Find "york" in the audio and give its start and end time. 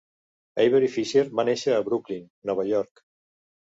2.75-3.05